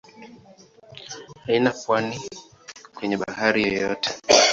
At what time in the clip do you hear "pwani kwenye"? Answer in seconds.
1.81-3.17